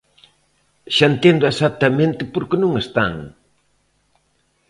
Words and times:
¡Xa 0.95 1.05
entendo, 1.13 1.43
exactamente, 1.47 2.21
por 2.33 2.43
que 2.49 2.57
non 2.63 2.73
están! 2.83 3.13